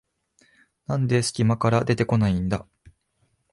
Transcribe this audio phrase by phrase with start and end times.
[0.87, 2.65] なんですき間から出てこないんだ